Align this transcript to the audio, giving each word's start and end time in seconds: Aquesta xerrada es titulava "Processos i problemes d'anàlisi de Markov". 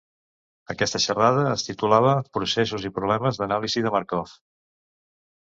Aquesta 0.73 1.01
xerrada 1.03 1.43
es 1.49 1.65
titulava 1.67 2.15
"Processos 2.39 2.87
i 2.91 2.93
problemes 2.97 3.39
d'anàlisi 3.43 3.85
de 3.89 3.95
Markov". 3.99 4.35